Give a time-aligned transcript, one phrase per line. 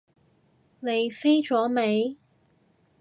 [0.79, 2.17] 你飛咗未？